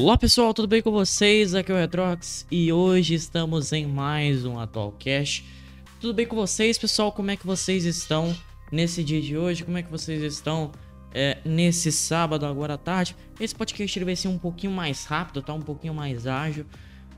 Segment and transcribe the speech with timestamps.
[0.00, 1.56] Olá pessoal, tudo bem com vocês?
[1.56, 5.42] Aqui é o Retrox e hoje estamos em mais um Atual Cash.
[6.00, 7.10] Tudo bem com vocês, pessoal?
[7.10, 8.32] Como é que vocês estão
[8.70, 9.64] nesse dia de hoje?
[9.64, 10.70] Como é que vocês estão
[11.12, 13.16] é, nesse sábado agora à tarde?
[13.40, 15.52] Esse podcast vai ser um pouquinho mais rápido, tá?
[15.52, 16.64] Um pouquinho mais ágil,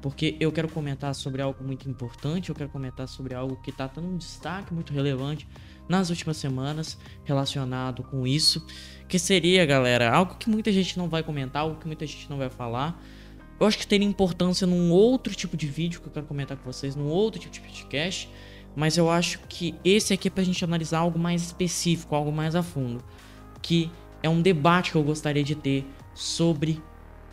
[0.00, 3.88] porque eu quero comentar sobre algo muito importante, eu quero comentar sobre algo que tá
[3.88, 5.46] tendo um destaque muito relevante
[5.90, 8.64] nas últimas semanas relacionado com isso,
[9.08, 12.38] que seria, galera, algo que muita gente não vai comentar, algo que muita gente não
[12.38, 13.02] vai falar.
[13.58, 16.64] Eu acho que teria importância num outro tipo de vídeo que eu quero comentar com
[16.64, 18.30] vocês, num outro tipo de podcast,
[18.76, 22.54] mas eu acho que esse aqui é pra gente analisar algo mais específico, algo mais
[22.54, 23.02] a fundo,
[23.60, 23.90] que
[24.22, 25.84] é um debate que eu gostaria de ter
[26.14, 26.80] sobre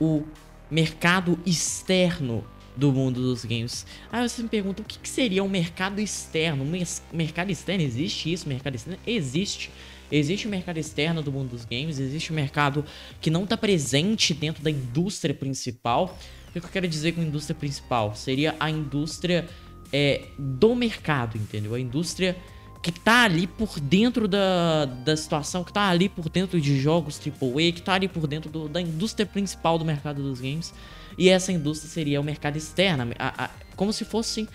[0.02, 0.24] o
[0.70, 2.44] mercado externo
[2.78, 3.86] do mundo dos games.
[4.12, 6.66] Aí você me pergunta, o que, que seria um mercado externo?
[7.12, 8.48] Mercado externo, existe isso?
[8.48, 9.00] Mercado externo?
[9.06, 9.72] Existe.
[10.10, 12.86] Existe o mercado externo do mundo dos games, existe o mercado
[13.20, 16.18] que não está presente dentro da indústria principal.
[16.48, 18.16] O que eu quero dizer com indústria principal?
[18.16, 19.50] Seria a indústria
[19.92, 21.74] é, do mercado, entendeu?
[21.74, 22.38] A indústria
[22.82, 27.20] que tá ali por dentro da, da situação, que tá ali por dentro de jogos
[27.20, 30.74] AAA, que tá ali por dentro do, da indústria principal do mercado dos games.
[31.18, 34.48] E essa indústria seria o mercado externo, a, a, como se fosse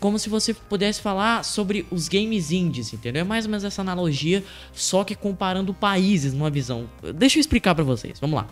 [0.00, 3.22] como se você pudesse falar sobre os games indies, entendeu?
[3.22, 6.88] É mais ou menos essa analogia, só que comparando países numa visão.
[7.16, 8.20] Deixa eu explicar para vocês.
[8.20, 8.48] Vamos lá.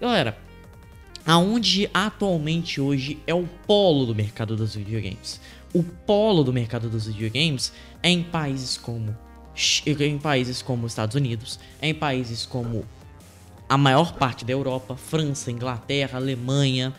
[0.00, 0.36] Galera,
[1.24, 5.40] aonde atualmente hoje é o polo do mercado dos videogames?
[5.72, 9.16] O polo do mercado dos videogames é em países como
[9.86, 12.86] em países como Estados Unidos, é em países como
[13.72, 16.92] a maior parte da Europa, França, Inglaterra, Alemanha,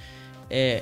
[0.49, 0.81] é,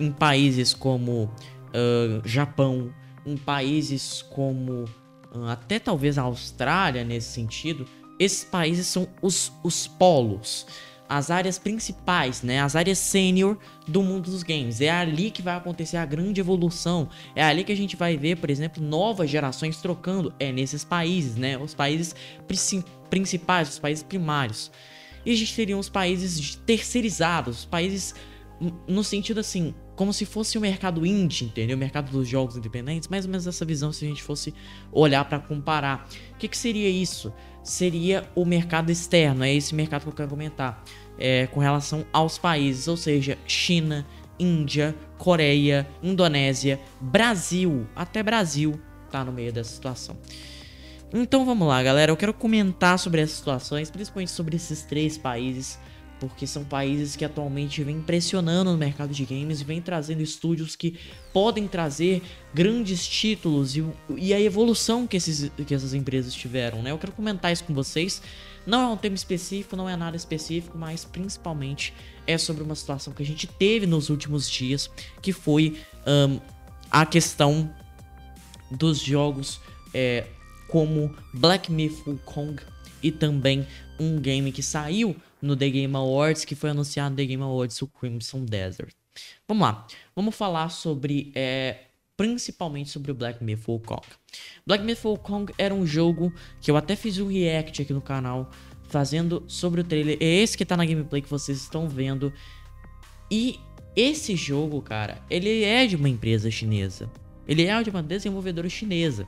[0.00, 2.90] em países como uh, Japão,
[3.26, 4.84] em países como
[5.30, 7.86] uh, até talvez a Austrália nesse sentido,
[8.18, 10.66] esses países são os, os polos,
[11.08, 14.80] as áreas principais, né, as áreas sênior do mundo dos games.
[14.80, 17.08] É ali que vai acontecer a grande evolução.
[17.34, 20.32] É ali que a gente vai ver, por exemplo, novas gerações trocando.
[20.38, 22.14] É nesses países, né, os países
[23.08, 24.70] principais os países primários.
[25.24, 28.14] E a gente teria os países terceirizados, os países
[28.86, 31.76] no sentido assim, como se fosse o mercado indie, entendeu?
[31.76, 34.54] O mercado dos jogos independentes, mais ou menos essa visão se a gente fosse
[34.92, 36.08] olhar para comparar.
[36.34, 37.32] O que, que, seria isso?
[37.68, 40.82] Seria o mercado externo, é esse mercado que eu quero comentar,
[41.18, 44.06] é, com relação aos países, ou seja, China,
[44.38, 48.80] Índia, Coreia, Indonésia, Brasil, até Brasil
[49.10, 50.16] tá no meio dessa situação.
[51.12, 52.10] Então vamos lá, galera.
[52.10, 55.78] Eu quero comentar sobre essas situações, principalmente sobre esses três países,
[56.20, 60.98] porque são países que atualmente vêm pressionando no mercado de games vêm trazendo estúdios que
[61.32, 63.84] podem trazer grandes títulos e,
[64.16, 66.90] e a evolução que, esses, que essas empresas tiveram, né?
[66.90, 68.20] Eu quero comentar isso com vocês.
[68.66, 71.94] Não é um tema específico, não é nada específico, mas principalmente
[72.26, 74.90] é sobre uma situação que a gente teve nos últimos dias,
[75.22, 76.40] que foi um,
[76.90, 77.72] a questão
[78.70, 79.60] dos jogos
[79.94, 80.26] é,
[80.68, 82.60] como Black Myth Wukong
[83.02, 83.66] e também
[83.98, 87.80] um game que saiu no The Game Awards, que foi anunciado no The Game Awards,
[87.82, 88.94] o Crimson Desert.
[89.46, 91.84] Vamos lá, vamos falar sobre, é,
[92.16, 94.06] principalmente sobre o Black Myth Wukong.
[94.66, 98.50] Black Myth Wukong era um jogo que eu até fiz um react aqui no canal,
[98.88, 100.16] fazendo sobre o trailer.
[100.20, 102.32] É esse que tá na gameplay que vocês estão vendo.
[103.30, 103.60] E
[103.94, 107.10] esse jogo, cara, ele é de uma empresa chinesa.
[107.46, 109.26] Ele é de uma desenvolvedora chinesa.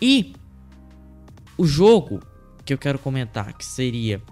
[0.00, 0.34] E
[1.56, 2.20] o jogo
[2.64, 4.22] que eu quero comentar, que seria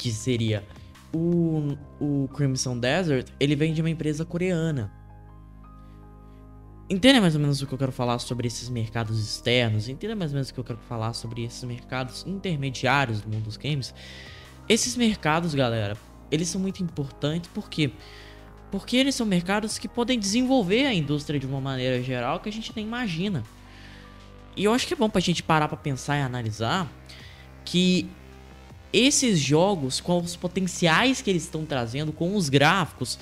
[0.00, 0.64] que seria
[1.12, 4.90] o, o Crimson Desert, ele vem de uma empresa coreana.
[6.88, 10.30] Entenda mais ou menos o que eu quero falar sobre esses mercados externos, entenda mais
[10.30, 13.94] ou menos o que eu quero falar sobre esses mercados intermediários do mundo dos games.
[14.66, 15.98] Esses mercados, galera,
[16.30, 17.92] eles são muito importantes porque
[18.70, 22.52] porque eles são mercados que podem desenvolver a indústria de uma maneira geral que a
[22.52, 23.42] gente nem imagina.
[24.56, 26.88] E eu acho que é bom pra gente parar pra pensar e analisar
[27.64, 28.08] que
[28.92, 33.18] esses jogos, com os potenciais que eles estão trazendo, com os gráficos,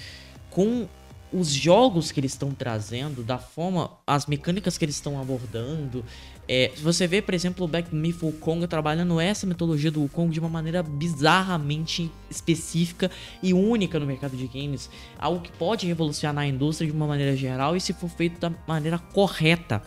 [0.51, 0.89] com
[1.33, 6.05] os jogos que eles estão trazendo, da forma, as mecânicas que eles estão abordando.
[6.51, 10.41] É, você vê, por exemplo, o Back Me Kong trabalhando essa metodologia do Wukong de
[10.41, 13.11] uma maneira bizarramente específica
[13.43, 14.89] e única no mercado de games.
[15.19, 18.51] Algo que pode revolucionar a indústria de uma maneira geral e se for feito da
[18.67, 19.83] maneira correta.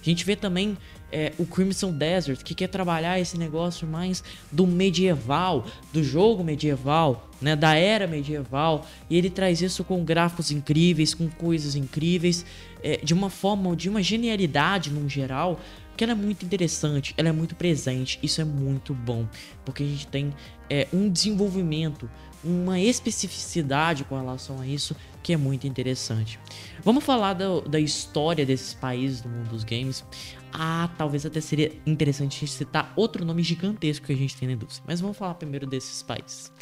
[0.00, 0.78] A gente vê também
[1.10, 4.22] é, o Crimson Desert, que quer trabalhar esse negócio mais
[4.52, 10.50] do medieval, do jogo medieval, né, da era medieval, e ele traz isso com gráficos
[10.50, 12.44] incríveis, com coisas incríveis,
[12.82, 15.58] é, de uma forma, de uma genialidade no geral,
[15.96, 19.26] que ela é muito interessante, ela é muito presente, isso é muito bom,
[19.64, 20.32] porque a gente tem
[20.70, 22.08] é, um desenvolvimento,
[22.44, 26.38] uma especificidade com relação a isso que é muito interessante.
[26.84, 30.04] Vamos falar da, da história desses países do mundo dos games.
[30.52, 34.84] Ah, talvez até seria interessante citar outro nome gigantesco que a gente tem na indústria,
[34.86, 36.52] mas vamos falar primeiro desses países.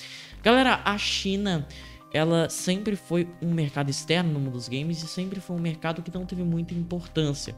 [0.42, 1.66] Galera, a China
[2.12, 6.02] ela sempre foi um mercado externo no mundo dos games e sempre foi um mercado
[6.02, 7.54] que não teve muita importância.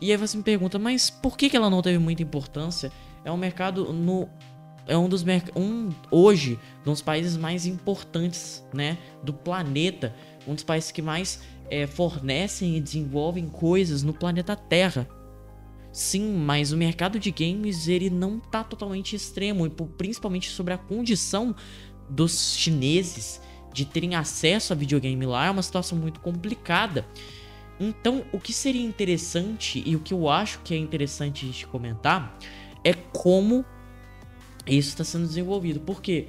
[0.00, 2.90] E aí você me pergunta, mas por que, que ela não teve muita importância?
[3.24, 4.28] É um mercado no
[4.88, 5.24] é um dos
[5.56, 10.14] um hoje um dos países mais importantes, né, do planeta,
[10.46, 15.08] um dos países que mais é, fornecem e desenvolvem coisas no planeta Terra.
[15.96, 19.66] Sim, mas o mercado de games ele não tá totalmente extremo,
[19.96, 21.56] principalmente sobre a condição
[22.06, 23.40] dos chineses
[23.72, 27.08] de terem acesso a videogame lá é uma situação muito complicada.
[27.80, 32.38] Então, o que seria interessante e o que eu acho que é interessante de comentar
[32.84, 33.64] é como
[34.66, 35.80] isso está sendo desenvolvido.
[35.80, 36.26] Porque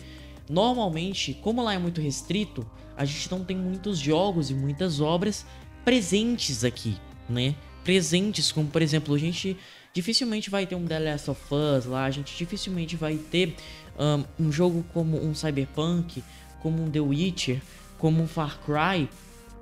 [0.49, 2.65] normalmente, como lá é muito restrito,
[2.95, 5.45] a gente não tem muitos jogos e muitas obras
[5.83, 6.95] presentes aqui,
[7.27, 7.53] né?
[7.87, 9.55] Presentes, como por exemplo, a gente
[9.93, 13.55] dificilmente vai ter um The Last of Us lá, a gente dificilmente vai ter
[13.97, 16.21] um, um jogo como um Cyberpunk,
[16.61, 17.61] como um The Witcher,
[17.97, 19.07] como um Far Cry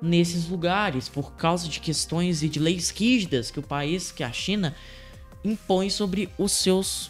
[0.02, 4.32] nesses lugares por causa de questões e de leis rígidas que o país, que a
[4.32, 4.74] China,
[5.44, 7.08] impõe sobre os seus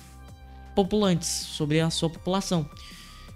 [0.74, 2.68] populantes, sobre a sua população.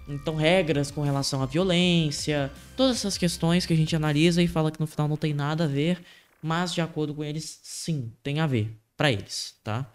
[0.07, 4.69] Então, regras com relação à violência, todas essas questões que a gente analisa e fala
[4.69, 5.99] que no final não tem nada a ver,
[6.41, 9.91] mas de acordo com eles, sim, tem a ver para eles, tá?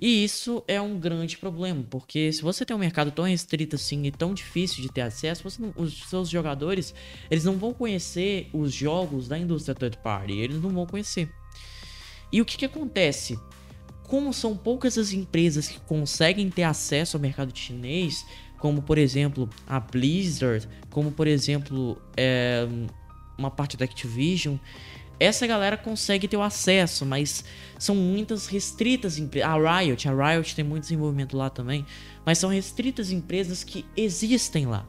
[0.00, 4.06] E isso é um grande problema, porque se você tem um mercado tão restrito assim
[4.06, 6.94] e tão difícil de ter acesso, não, os seus jogadores,
[7.30, 11.30] eles não vão conhecer os jogos da indústria third party, eles não vão conhecer.
[12.32, 13.38] E o que, que acontece?
[14.04, 18.24] Como são poucas as empresas que conseguem ter acesso ao mercado chinês,
[18.58, 22.66] como por exemplo a Blizzard, como por exemplo é,
[23.36, 24.56] uma parte da Activision,
[25.20, 27.44] essa galera consegue ter o acesso, mas
[27.78, 29.50] são muitas restritas empresas.
[29.50, 31.84] A Riot, a Riot tem muito desenvolvimento lá também,
[32.24, 34.86] mas são restritas empresas que existem lá.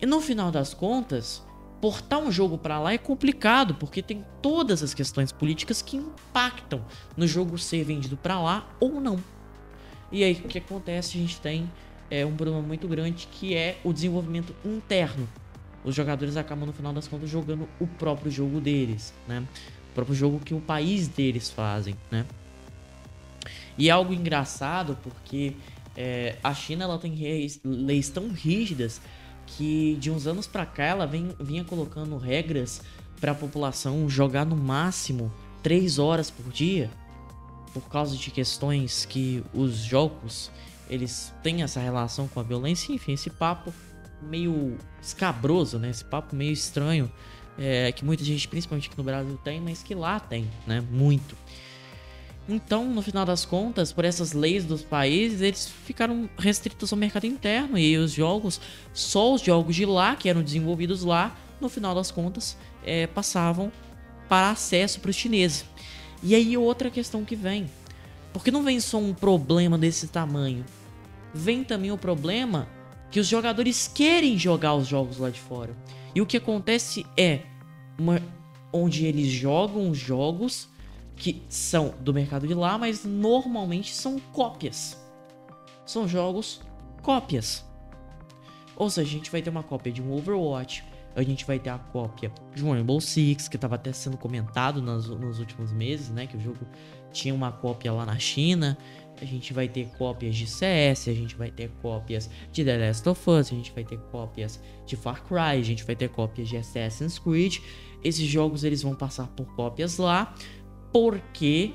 [0.00, 1.44] E no final das contas,
[1.82, 6.82] portar um jogo para lá é complicado, porque tem todas as questões políticas que impactam
[7.14, 9.22] no jogo ser vendido para lá ou não.
[10.10, 11.18] E aí o que acontece?
[11.18, 11.70] A gente tem
[12.10, 15.28] é, um problema muito grande que é o desenvolvimento interno
[15.86, 19.46] os jogadores acabam no final das contas jogando o próprio jogo deles, né?
[19.90, 22.26] O próprio jogo que o país deles fazem, né?
[23.78, 25.54] E é algo engraçado porque
[25.96, 29.00] é, a China ela tem leis, leis, tão rígidas
[29.46, 32.82] que de uns anos para cá ela vem, vinha colocando regras
[33.20, 35.32] para a população jogar no máximo
[35.62, 36.90] 3 horas por dia
[37.72, 40.50] por causa de questões que os jogos
[40.88, 43.72] eles têm essa relação com a violência, enfim, esse papo
[44.22, 45.90] meio escabroso, né?
[45.90, 47.10] Esse papo meio estranho
[47.58, 50.82] é, que muita gente, principalmente aqui no Brasil, tem, mas que lá tem, né?
[50.90, 51.36] Muito.
[52.48, 57.26] Então, no final das contas, por essas leis dos países, eles ficaram restritos ao mercado
[57.26, 58.60] interno e os jogos,
[58.92, 63.72] só os jogos de lá que eram desenvolvidos lá, no final das contas, é, passavam
[64.28, 65.64] para acesso para os chineses.
[66.22, 67.68] E aí outra questão que vem,
[68.32, 70.64] porque não vem só um problema desse tamanho,
[71.34, 72.68] vem também o problema
[73.10, 75.76] que os jogadores querem jogar os jogos lá de fora.
[76.14, 77.42] E o que acontece é
[77.98, 78.20] uma,
[78.72, 80.68] onde eles jogam os jogos
[81.14, 85.02] que são do mercado de lá, mas normalmente são cópias.
[85.84, 86.60] São jogos
[87.02, 87.64] cópias.
[88.76, 90.84] Ou seja, a gente vai ter uma cópia de um Overwatch,
[91.14, 94.82] a gente vai ter a cópia de um Rainbow Six, que estava até sendo comentado
[94.82, 96.26] nos, nos últimos meses, né?
[96.26, 96.58] Que o jogo
[97.16, 98.76] tinha uma cópia lá na China
[99.20, 103.08] a gente vai ter cópias de CS, a gente vai ter cópias de The Last
[103.08, 106.48] of Us, a gente vai ter cópias de Far Cry, a gente vai ter cópias
[106.48, 107.58] de Assassin's Creed.
[108.04, 110.34] Esses jogos eles vão passar por cópias lá,
[110.92, 111.72] porque,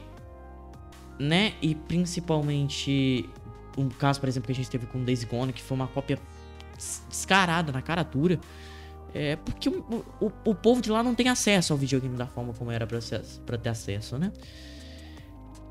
[1.20, 1.54] né?
[1.62, 3.28] E principalmente
[3.78, 6.20] um caso, por exemplo, que a gente teve com Days Gone, que foi uma cópia
[7.10, 8.40] descarada na cara dura.
[9.14, 12.54] É porque o, o, o povo de lá não tem acesso ao videogame da forma
[12.54, 14.32] como era para ter acesso, né?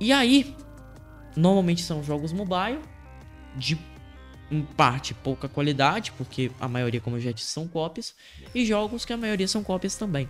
[0.01, 0.57] E aí,
[1.37, 2.81] Normalmente são jogos mobile,
[3.57, 3.79] de
[4.51, 8.15] em parte pouca qualidade, porque a maioria, como eu já disse, são cópias,
[8.53, 10.29] e jogos que a maioria são cópias também,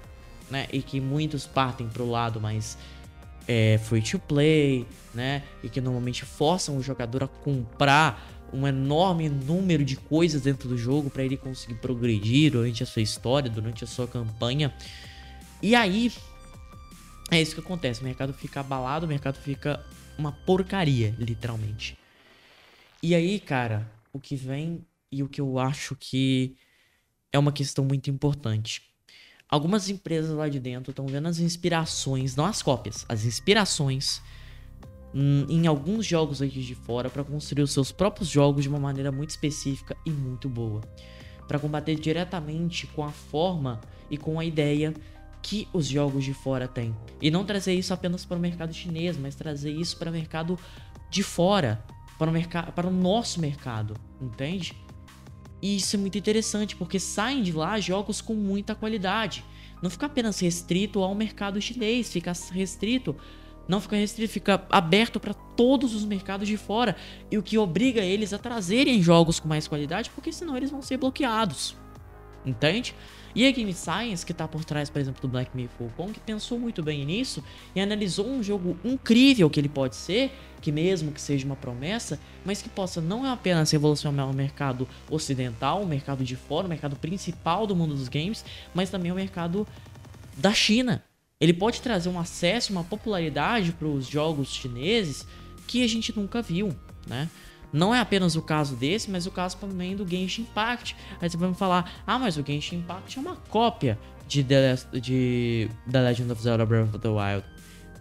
[0.50, 0.66] né?
[0.70, 2.76] E que muitos partem pro lado mais
[3.48, 5.42] é, free to play, né?
[5.64, 10.76] E que normalmente forçam o jogador a comprar um enorme número de coisas dentro do
[10.76, 14.74] jogo para ele conseguir progredir durante a sua história, durante a sua campanha.
[15.62, 16.12] E aí
[17.30, 19.84] é isso que acontece, o mercado fica abalado, o mercado fica
[20.18, 21.96] uma porcaria, literalmente.
[23.02, 26.56] E aí, cara, o que vem e o que eu acho que
[27.32, 28.82] é uma questão muito importante.
[29.48, 34.22] Algumas empresas lá de dentro estão vendo as inspirações, não as cópias, as inspirações
[35.14, 38.78] hum, em alguns jogos aqui de fora para construir os seus próprios jogos de uma
[38.78, 40.80] maneira muito específica e muito boa,
[41.48, 44.94] para combater diretamente com a forma e com a ideia
[45.42, 46.94] que os jogos de fora têm.
[47.20, 50.58] E não trazer isso apenas para o mercado chinês, mas trazer isso para o mercado
[51.10, 51.84] de fora,
[52.18, 54.74] para o mercado, para o nosso mercado, entende?
[55.62, 59.44] E isso é muito interessante, porque saem de lá jogos com muita qualidade.
[59.82, 63.16] Não fica apenas restrito ao mercado chinês, fica restrito.
[63.68, 66.96] Não fica restrito, fica aberto para todos os mercados de fora.
[67.30, 70.82] E o que obriga eles a trazerem jogos com mais qualidade, porque senão eles vão
[70.82, 71.76] ser bloqueados.
[72.44, 72.94] Entende?
[73.34, 76.58] E a Game Science, que está por trás, por exemplo, do Black Myth Wukong, pensou
[76.58, 77.44] muito bem nisso
[77.74, 82.18] e analisou um jogo incrível que ele pode ser, que mesmo que seja uma promessa,
[82.44, 86.96] mas que possa não apenas revolucionar o mercado ocidental, o mercado de fora, o mercado
[86.96, 88.44] principal do mundo dos games,
[88.74, 89.66] mas também o mercado
[90.36, 91.04] da China.
[91.40, 95.26] Ele pode trazer um acesso, uma popularidade para os jogos chineses
[95.66, 96.74] que a gente nunca viu,
[97.06, 97.30] né?
[97.72, 100.96] Não é apenas o caso desse, mas o caso também do Genshin Impact.
[101.20, 104.76] Aí você vai me falar, ah, mas o Genshin Impact é uma cópia de The,
[105.00, 107.44] de The Legend of Zelda Breath of the Wild.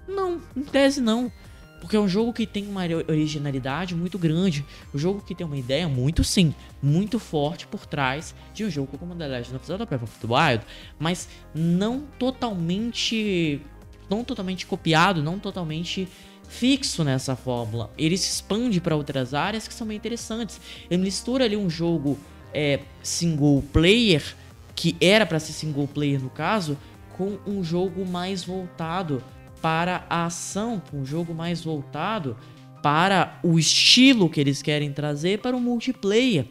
[0.08, 1.32] Não, em tese não.
[1.80, 4.66] Porque é um jogo que tem uma originalidade muito grande.
[4.94, 8.98] Um jogo que tem uma ideia muito sim, muito forte por trás de um jogo
[8.98, 10.66] como The Legend of Zelda Breath of the Wild,
[11.00, 13.62] mas não totalmente
[14.10, 16.10] não totalmente copiado, não totalmente
[16.50, 17.90] fixo nessa fórmula.
[17.98, 20.60] Ele se expande para outras áreas que são bem interessantes.
[20.90, 22.18] Ele mistura ali um jogo
[22.54, 24.36] é, single player,
[24.76, 26.78] que era para ser single player no caso,
[27.16, 29.24] com um jogo mais voltado
[29.62, 32.36] para a ação, um jogo mais voltado
[32.82, 36.46] para o estilo que eles querem trazer para o multiplayer.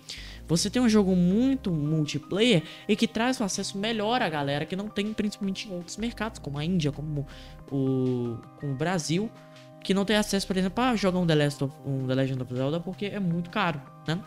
[0.46, 4.74] Você tem um jogo muito multiplayer e que traz um acesso melhor à galera que
[4.74, 7.26] não tem, principalmente em outros mercados, como a Índia, como
[7.70, 9.30] o, como o Brasil,
[9.82, 12.42] que não tem acesso, por exemplo, a jogar um The, Last of, um The Legend
[12.42, 14.20] of Zelda porque é muito caro, né?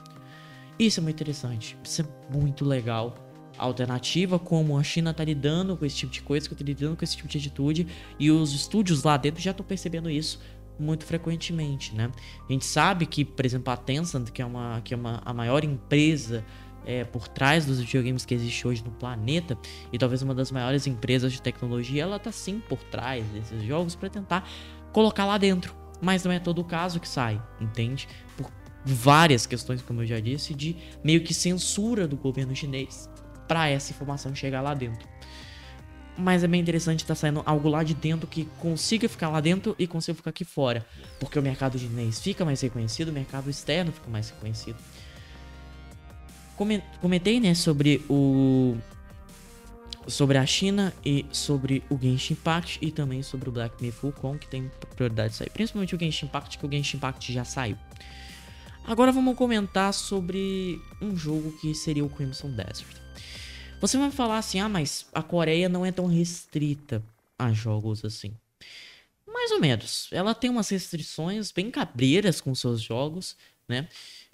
[0.80, 3.16] Isso é muito interessante, isso é muito legal.
[3.58, 6.96] A alternativa, como a China tá lidando com esse tipo de coisa, que tá lidando
[6.96, 10.40] com esse tipo de atitude, e os estúdios lá dentro já estão percebendo isso
[10.80, 12.12] muito frequentemente, né?
[12.50, 15.34] A gente sabe que, por exemplo, a Tencent, que é uma, que é uma, a
[15.34, 16.44] maior empresa
[16.86, 19.58] é, por trás dos videogames que existe hoje no planeta
[19.94, 23.96] e talvez uma das maiores empresas de tecnologia, ela tá sim por trás desses jogos
[23.96, 24.50] para tentar
[24.92, 25.76] colocar lá dentro.
[26.02, 28.08] Mas não é todo o caso que sai, entende?
[28.36, 28.52] Por
[28.84, 33.10] várias questões, como eu já disse, de meio que censura do governo chinês
[33.48, 35.08] para essa informação chegar lá dentro.
[36.18, 39.40] Mas é bem interessante estar tá saindo algo lá de dentro que consiga ficar lá
[39.40, 40.86] dentro e consiga ficar aqui fora.
[41.20, 44.78] Porque o mercado chinês fica mais reconhecido, o mercado externo fica mais reconhecido.
[47.02, 48.78] Comentei, né, sobre o
[50.08, 54.40] sobre a China e sobre o Genshin Impact e também sobre o Black Myth Wukong,
[54.40, 55.50] que tem prioridade de sair.
[55.50, 57.78] Principalmente o Genshin Impact, que o Genshin Impact já saiu.
[58.84, 62.98] Agora vamos comentar sobre um jogo que seria o Crimson Desert.
[63.80, 67.04] Você vai falar assim, ah, mas a Coreia não é tão restrita
[67.38, 68.34] a jogos assim.
[69.28, 70.08] Mais ou menos.
[70.12, 73.36] Ela tem umas restrições bem cabreiras com seus jogos,
[73.68, 73.88] né?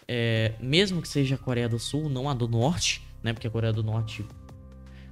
[0.08, 3.34] É, mesmo que seja a Coreia do Sul, não a do Norte, né?
[3.34, 4.26] Porque a Coreia do Norte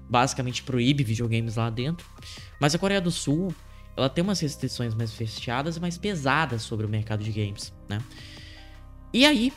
[0.10, 2.08] basicamente proíbe videogames lá dentro.
[2.60, 3.54] Mas a Coreia do Sul,
[3.96, 8.02] ela tem umas restrições mais fechadas e mais pesadas sobre o mercado de games, né?
[9.14, 9.54] E aí,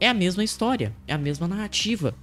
[0.00, 2.14] é a mesma história, é a mesma narrativa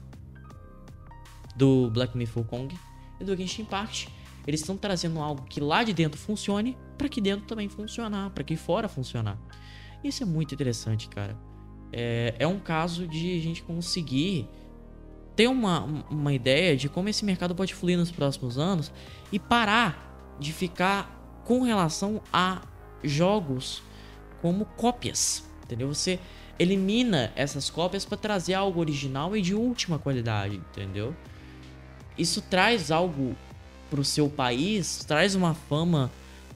[1.55, 2.75] do Black Myth Wukong
[3.19, 4.09] e do Genshin Impact.
[4.47, 8.43] Eles estão trazendo algo que lá de dentro funcione para que dentro também funcionar, para
[8.43, 9.37] que fora funcionar.
[10.03, 11.37] Isso é muito interessante, cara.
[11.93, 14.49] É, é um caso de a gente conseguir
[15.35, 18.91] ter uma, uma ideia de como esse mercado pode fluir nos próximos anos
[19.31, 22.61] e parar de ficar com relação a
[23.03, 23.81] jogos
[24.41, 25.87] como cópias, entendeu?
[25.87, 26.19] Você
[26.57, 31.15] elimina essas cópias para trazer algo original e de última qualidade, entendeu?
[32.17, 33.35] Isso traz algo
[33.89, 36.11] pro seu país, traz uma fama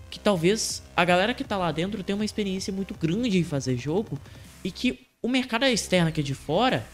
[0.09, 3.77] que talvez a galera que tá lá dentro tenha uma experiência muito grande em fazer
[3.77, 4.19] jogo
[4.63, 6.85] e que o mercado externo aqui de fora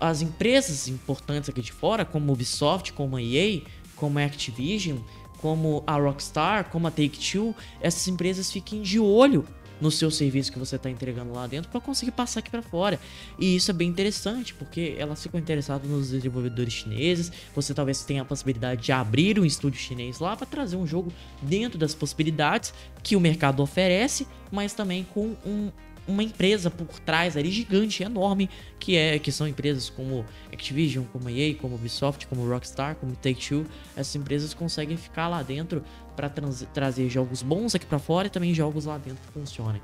[0.00, 3.60] as empresas importantes aqui de fora, como Ubisoft, como a EA,
[3.94, 4.98] como a Activision,
[5.38, 9.46] como a Rockstar, como a Take-Two, essas empresas fiquem de olho
[9.80, 13.00] no seu serviço que você está entregando lá dentro para conseguir passar aqui para fora.
[13.38, 17.32] E isso é bem interessante, porque elas ficam interessadas nos desenvolvedores chineses.
[17.54, 21.10] Você talvez tenha a possibilidade de abrir um estúdio chinês lá para trazer um jogo
[21.40, 25.70] dentro das possibilidades que o mercado oferece, mas também com um,
[26.10, 31.28] uma empresa por trás ali gigante, enorme, que é que são empresas como Activision, como
[31.28, 33.66] EA, como Ubisoft, como Rockstar, como Take-Two.
[33.96, 35.82] Essas empresas conseguem ficar lá dentro
[36.16, 36.28] para
[36.72, 39.80] trazer jogos bons aqui para fora e também jogos lá dentro que funcionem.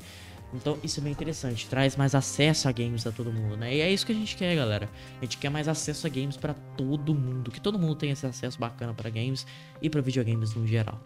[0.54, 3.74] Então isso é bem interessante, traz mais acesso a games a todo mundo, né?
[3.74, 4.88] E é isso que a gente quer, galera.
[5.20, 8.26] A gente quer mais acesso a games para todo mundo, que todo mundo tenha esse
[8.26, 9.46] acesso bacana para games
[9.82, 11.00] e para videogames no geral.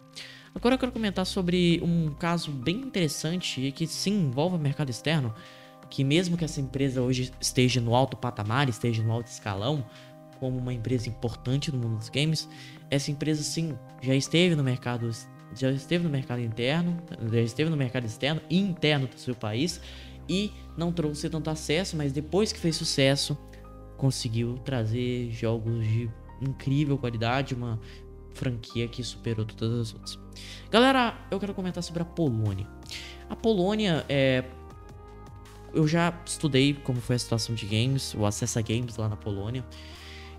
[0.53, 4.89] Agora eu quero comentar sobre um caso bem interessante e que sim envolve o mercado
[4.89, 5.33] externo,
[5.89, 9.85] que mesmo que essa empresa hoje esteja no alto patamar, esteja no alto escalão,
[10.39, 12.49] como uma empresa importante no mundo dos games,
[12.89, 15.09] essa empresa sim já esteve no mercado
[15.55, 19.81] já esteve no mercado interno, já esteve no mercado externo e interno do seu país
[20.27, 23.37] e não trouxe tanto acesso, mas depois que fez sucesso,
[23.97, 26.09] conseguiu trazer jogos de
[26.41, 27.79] incrível qualidade, uma
[28.33, 30.19] franquia que superou todas as outras.
[30.69, 32.67] Galera, eu quero comentar sobre a Polônia.
[33.29, 34.43] A Polônia é.
[35.73, 39.15] Eu já estudei como foi a situação de games, o acesso a games lá na
[39.15, 39.63] Polônia.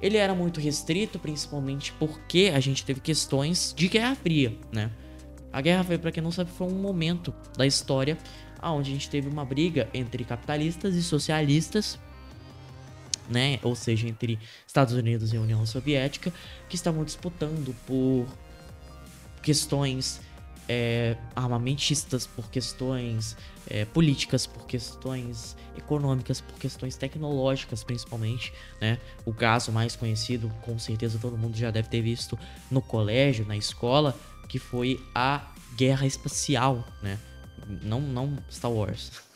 [0.02, 4.90] Ele era muito restrito, principalmente porque a gente teve questões de Guerra Fria, né?
[5.52, 8.18] A Guerra Fria, para quem não sabe, foi um momento da história
[8.62, 11.98] onde a gente teve uma briga entre capitalistas e socialistas
[13.28, 13.58] né?
[13.62, 16.32] Ou seja, entre Estados Unidos e União Soviética,
[16.68, 18.26] que estavam disputando por
[19.42, 20.20] questões
[20.68, 23.36] é, armamentistas, por questões
[23.68, 28.98] é, políticas, por questões econômicas, por questões tecnológicas, principalmente, né?
[29.24, 32.38] O caso mais conhecido, com certeza todo mundo já deve ter visto
[32.70, 37.18] no colégio, na escola, que foi a Guerra Espacial, né?
[37.82, 39.12] Não, não Star Wars.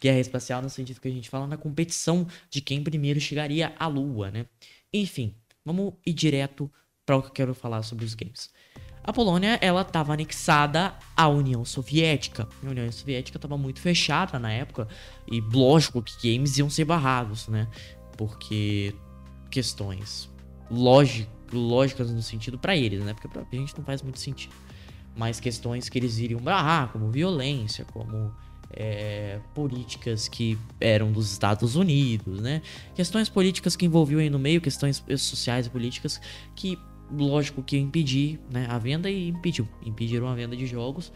[0.00, 3.86] guerra espacial no sentido que a gente fala na competição de quem primeiro chegaria à
[3.86, 4.46] Lua, né?
[4.92, 6.70] Enfim, vamos ir direto
[7.06, 8.50] para o que eu quero falar sobre os games.
[9.10, 12.46] A Polônia, ela estava anexada à União Soviética.
[12.64, 14.86] A União Soviética estava muito fechada na época
[15.26, 17.66] e lógico que games iam ser barrados, né?
[18.16, 18.94] Porque
[19.50, 20.30] questões
[20.70, 23.12] lógicas no sentido para eles, né?
[23.12, 24.54] Porque pra gente não faz muito sentido.
[25.16, 28.32] Mas questões que eles iriam barrar, como violência, como
[28.72, 32.62] é, políticas que eram dos Estados Unidos, né?
[32.94, 36.20] Questões políticas que envolviam aí no meio, questões sociais e políticas
[36.54, 36.78] que,
[37.12, 41.12] lógico, que impedir né, a venda e impediu, impediram a venda de jogos,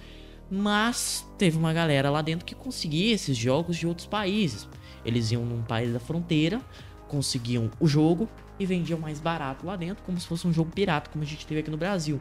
[0.50, 4.68] mas teve uma galera lá dentro que conseguia esses jogos de outros países.
[5.04, 6.60] Eles iam num país da fronteira,
[7.08, 8.28] conseguiam o jogo
[8.58, 11.46] e vendiam mais barato lá dentro, como se fosse um jogo pirata, como a gente
[11.46, 12.20] teve aqui no Brasil.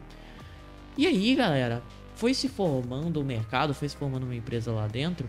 [0.96, 1.82] E aí, galera,
[2.14, 5.28] foi se formando o mercado, foi se formando uma empresa lá dentro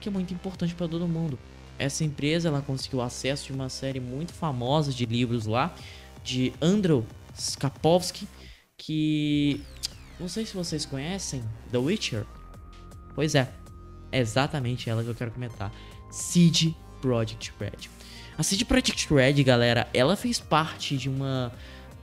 [0.00, 1.38] que é muito importante para todo mundo.
[1.78, 5.74] Essa empresa ela conseguiu acesso de uma série muito famosa de livros lá
[6.24, 7.04] de Andrew
[7.38, 8.26] Skapovsky,
[8.76, 9.60] que
[10.18, 12.26] não sei se vocês conhecem, The Witcher.
[13.14, 13.52] Pois é,
[14.10, 15.72] é exatamente ela que eu quero comentar.
[16.10, 17.88] Seed Project Red.
[18.36, 21.52] A Seed Project Red, galera, ela fez parte de uma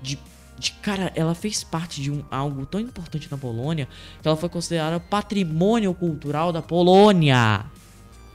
[0.02, 0.18] de
[0.58, 3.88] de cara, ela fez parte de um, algo tão importante na Polônia
[4.22, 7.66] que ela foi considerada patrimônio cultural da Polônia.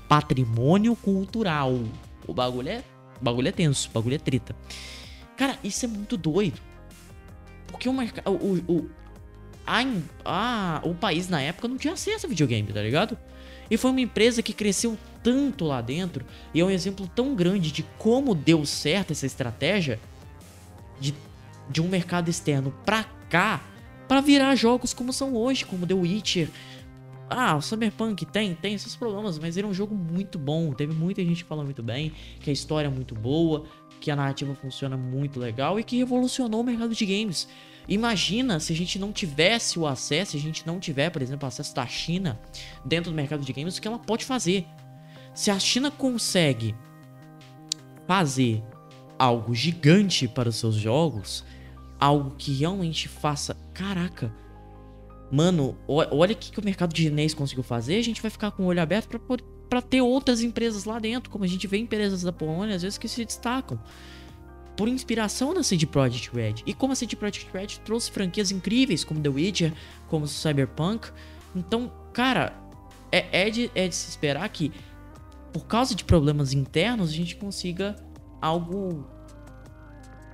[0.08, 1.78] Patrimônio cultural.
[2.26, 2.84] O bagulho é,
[3.20, 4.54] o bagulho é tenso, o bagulho é treta.
[5.36, 6.60] Cara, isso é muito doido.
[7.70, 8.32] Porque o mercado.
[8.32, 8.88] O,
[9.66, 9.84] a,
[10.24, 13.16] a, o país na época não tinha acesso a videogame, tá ligado?
[13.70, 16.24] E foi uma empresa que cresceu tanto lá dentro.
[16.52, 20.00] E é um exemplo tão grande de como deu certo essa estratégia
[20.98, 21.14] de
[21.70, 23.62] de um mercado externo pra cá
[24.08, 26.48] para virar jogos como são hoje, como The Witcher.
[27.32, 30.72] Ah, o Cyberpunk tem, tem esses problemas, mas ele é um jogo muito bom.
[30.72, 33.66] Teve muita gente falando muito bem, que a história é muito boa,
[34.00, 37.46] que a narrativa funciona muito legal e que revolucionou o mercado de games.
[37.86, 41.46] Imagina se a gente não tivesse o acesso, se a gente não tiver, por exemplo,
[41.46, 42.40] acesso da China
[42.84, 44.66] dentro do mercado de games, o que ela pode fazer.
[45.34, 46.74] Se a China consegue
[48.06, 48.62] fazer
[49.18, 51.44] algo gigante para os seus jogos,
[51.98, 53.56] algo que realmente faça.
[53.74, 54.34] Caraca,
[55.30, 57.96] mano, olha o que, que o mercado chinês conseguiu fazer.
[57.96, 59.18] A gente vai ficar com o olho aberto para
[59.80, 63.06] ter outras empresas lá dentro, como a gente vê empresas da Polônia às vezes que
[63.06, 63.78] se destacam
[64.76, 66.54] por inspiração da CD Projekt Red.
[66.64, 69.74] E como a CD Projekt Red trouxe franquias incríveis, como The Witcher,
[70.08, 71.10] como Cyberpunk.
[71.54, 72.54] Então, cara,
[73.12, 74.72] é, é, de, é de se esperar que,
[75.52, 77.94] por causa de problemas internos, a gente consiga
[78.40, 79.06] algo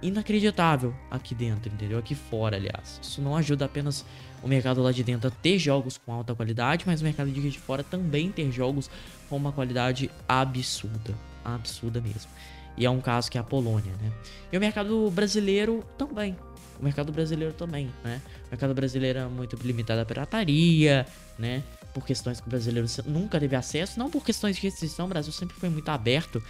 [0.01, 1.99] inacreditável aqui dentro, entendeu?
[1.99, 3.01] Aqui fora, aliás.
[3.03, 4.05] Isso não ajuda apenas
[4.47, 7.59] o mercado lá de dentro a ter jogos com alta qualidade, mas o mercado de
[7.59, 8.89] fora também ter jogos
[9.29, 11.15] com uma qualidade absurda.
[11.45, 12.31] Absurda mesmo.
[12.77, 14.13] E é um caso que é a Polônia, né?
[14.53, 16.37] E o mercado brasileiro também.
[16.79, 18.23] O mercado brasileiro também, né?
[18.47, 21.07] O mercado brasileiro é muito limitado à pirataria,
[21.37, 21.65] né?
[21.93, 25.33] Por questões que o brasileiro nunca teve acesso, não por questões de restrição, o Brasil
[25.33, 26.41] sempre foi muito aberto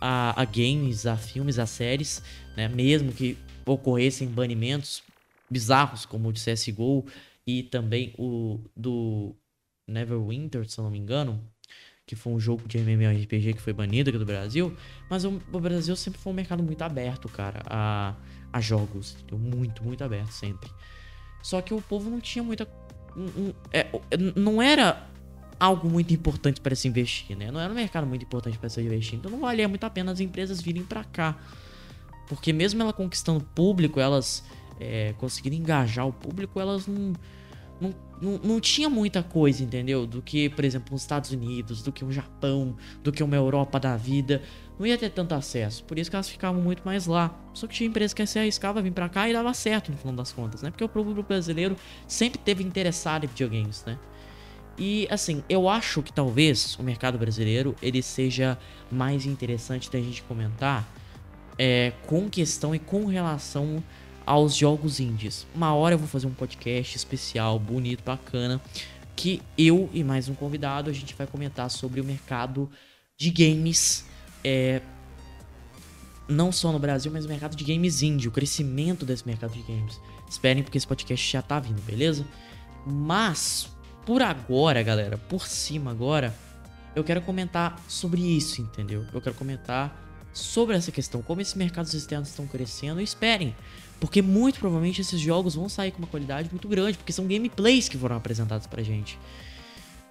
[0.00, 2.22] a, a games, a filmes, a séries,
[2.56, 2.68] né?
[2.68, 3.36] Mesmo que
[3.66, 5.02] ocorressem banimentos
[5.50, 7.04] bizarros, como o de CSGO
[7.46, 9.34] e também o do
[9.86, 11.42] Neverwinter, se eu não me engano,
[12.06, 14.76] que foi um jogo de MMORPG que foi banido aqui do Brasil,
[15.08, 18.16] mas o, Brasil sempre foi um mercado muito aberto, cara, a,
[18.52, 20.68] a jogos, muito, muito aberto sempre.
[21.42, 22.68] Só que o povo não tinha muita,
[23.72, 23.86] é,
[24.34, 25.08] não era
[25.58, 27.50] algo muito importante para se investir, né?
[27.50, 30.10] Não era um mercado muito importante para se investir, então não valia muito a pena
[30.10, 31.38] as empresas virem para cá,
[32.28, 34.42] porque mesmo ela conquistando público, elas
[34.80, 35.14] é,
[35.52, 37.12] engajar o público, elas não
[37.80, 40.06] não, não, não, tinha muita coisa, entendeu?
[40.06, 43.80] Do que, por exemplo, os Estados Unidos, do que um Japão, do que uma Europa
[43.80, 44.42] da vida.
[44.78, 45.82] Não ia ter tanto acesso.
[45.84, 47.34] Por isso que elas ficavam muito mais lá.
[47.54, 50.14] Só que tinha empresa que se arriscava vir pra cá e dava certo no final
[50.14, 50.70] das contas, né?
[50.70, 51.74] Porque o público brasileiro
[52.06, 53.98] sempre teve interessado em videogames, né?
[54.78, 58.58] E assim, eu acho que talvez o mercado brasileiro ele seja
[58.90, 60.88] mais interessante da gente comentar
[61.58, 63.82] é, com questão e com relação
[64.30, 65.44] aos jogos indies.
[65.52, 68.62] Uma hora eu vou fazer um podcast especial, bonito, bacana,
[69.16, 72.70] que eu e mais um convidado a gente vai comentar sobre o mercado
[73.18, 74.04] de games,
[74.44, 74.82] é,
[76.28, 79.62] não só no Brasil, mas o mercado de games indie, o crescimento desse mercado de
[79.62, 80.00] games.
[80.30, 82.24] Esperem porque esse podcast já tá vindo, beleza?
[82.86, 83.68] Mas
[84.06, 86.32] por agora, galera, por cima agora,
[86.94, 89.04] eu quero comentar sobre isso, entendeu?
[89.12, 93.00] Eu quero comentar sobre essa questão, como esses mercados externos estão crescendo.
[93.00, 93.56] E esperem,
[94.00, 97.88] porque muito provavelmente esses jogos vão sair com uma qualidade muito grande, porque são gameplays
[97.88, 99.18] que foram apresentados pra gente.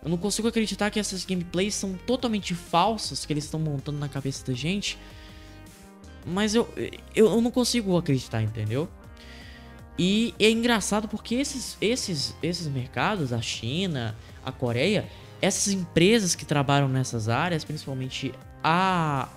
[0.02, 4.08] Eu não consigo acreditar que essas gameplays são totalmente falsas, que eles estão montando na
[4.08, 4.98] cabeça da gente.
[6.26, 6.70] Mas eu,
[7.16, 8.88] eu, eu não consigo acreditar, entendeu?
[9.98, 15.10] E é engraçado porque esses, esses, esses mercados, a China, a Coreia,
[15.42, 19.28] essas empresas que trabalham nessas áreas, principalmente a,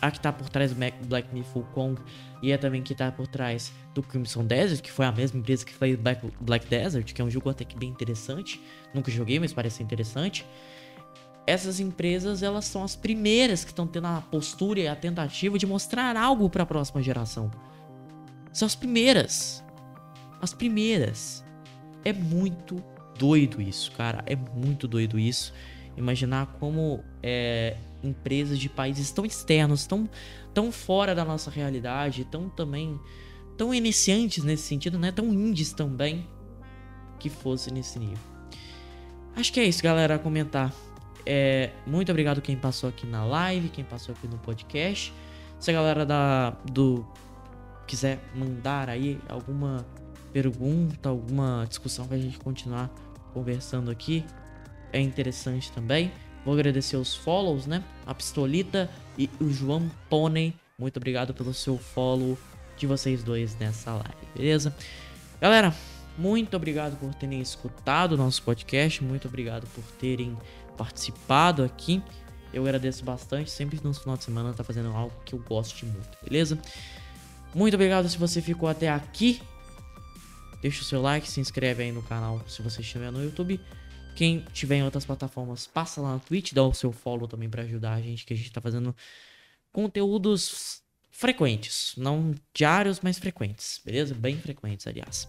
[0.00, 2.00] a que tá por trás do Black Myth Kong
[2.42, 5.64] e é também que tá por trás do Crimson Desert, que foi a mesma empresa
[5.64, 8.60] que fez Black, Black Desert, que é um jogo até que bem interessante.
[8.94, 10.46] Nunca joguei, mas parece interessante.
[11.46, 15.66] Essas empresas, elas são as primeiras que estão tendo a postura e a tentativa de
[15.66, 17.50] mostrar algo para a próxima geração.
[18.52, 19.64] São as primeiras.
[20.40, 21.44] As primeiras.
[22.04, 22.82] É muito
[23.18, 24.22] doido isso, cara.
[24.26, 25.52] É muito doido isso.
[25.98, 30.08] Imaginar como é, empresas de países tão externos, tão,
[30.54, 32.98] tão fora da nossa realidade, tão também
[33.56, 35.10] tão iniciantes nesse sentido, né?
[35.10, 36.26] Tão indies também
[37.18, 38.18] que fosse nesse nível.
[39.36, 40.72] Acho que é isso, galera, a comentar.
[41.26, 45.12] É, muito obrigado quem passou aqui na live, quem passou aqui no podcast.
[45.58, 47.04] Se a galera da, do
[47.86, 49.84] quiser mandar aí alguma
[50.32, 52.88] pergunta, alguma discussão pra gente continuar
[53.32, 54.24] conversando aqui,
[54.92, 56.12] é interessante também.
[56.44, 57.82] Vou agradecer os follows, né?
[58.06, 60.54] A Pistolita e o João Pônei.
[60.78, 62.38] Muito obrigado pelo seu follow
[62.76, 64.74] de vocês dois nessa live, beleza?
[65.40, 65.74] Galera,
[66.16, 69.02] muito obrigado por terem escutado o nosso podcast.
[69.02, 70.36] Muito obrigado por terem
[70.76, 72.02] participado aqui.
[72.52, 73.50] Eu agradeço bastante.
[73.50, 76.58] Sempre no final de semana tá fazendo algo que eu gosto muito, beleza?
[77.54, 79.42] Muito obrigado se você ficou até aqui.
[80.60, 83.60] Deixa o seu like, se inscreve aí no canal se você estiver no YouTube.
[84.18, 87.62] Quem tiver em outras plataformas, passa lá no Twitch, dá o seu follow também para
[87.62, 88.92] ajudar a gente, que a gente tá fazendo
[89.70, 94.16] conteúdos frequentes, não diários, mas frequentes, beleza?
[94.16, 95.28] Bem frequentes, aliás.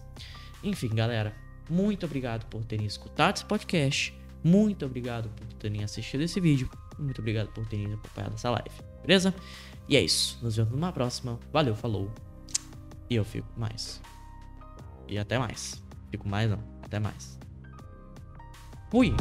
[0.60, 1.32] Enfim, galera,
[1.70, 7.20] muito obrigado por terem escutado esse podcast, muito obrigado por terem assistido esse vídeo, muito
[7.20, 9.32] obrigado por terem acompanhado essa live, beleza?
[9.88, 12.12] E é isso, nos vemos numa próxima, valeu, falou,
[13.08, 14.02] e eu fico mais.
[15.06, 15.80] E até mais.
[16.10, 17.39] Fico mais não, até mais.
[18.90, 19.14] 不赢。